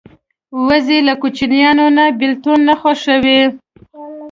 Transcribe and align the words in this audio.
وزې 0.67 0.99
له 1.07 1.13
کوچنیانو 1.21 1.85
نه 1.97 2.03
بېلتون 2.19 2.59
نه 2.67 2.75
خوښوي 2.81 3.41